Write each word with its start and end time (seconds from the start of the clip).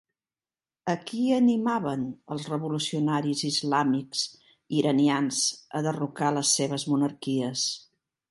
A 0.93 0.93
qui 1.09 1.25
animaven 1.35 2.05
els 2.35 2.47
revolucionaris 2.53 3.43
islàmics 3.49 4.25
iranians 4.79 5.43
a 5.81 5.85
derrocar 5.91 6.31
les 6.39 6.57
seves 6.61 6.87
monarquies? 6.95 7.67